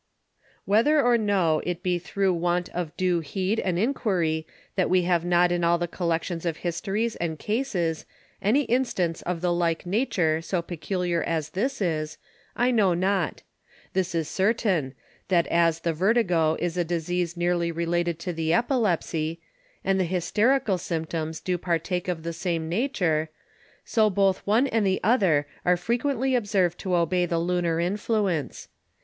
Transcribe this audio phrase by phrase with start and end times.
[0.65, 5.23] Whether or no it be thro' want of due Heed and Enquiry that we have
[5.23, 8.07] not in all the Collections of Histories and Cases,
[8.41, 12.17] any Instance of the like Nature so particular as this is,
[12.55, 13.43] I know not;
[13.93, 14.95] this is certain,
[15.27, 19.39] that as the Vertigo is a Disease nearly related to the Epilepsy,
[19.85, 23.29] and the Hysterical Symptoms do partake of the same Nature;
[23.85, 28.67] so both one and the other are frequently observed to obey the Lunar Influence.